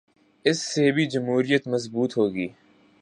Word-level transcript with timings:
اس 0.45 0.59
سے 0.61 0.91
بھی 0.91 1.05
جمہوریت 1.05 1.67
مضبوط 1.67 2.17
ہو 2.17 2.33
گی۔ 2.33 2.47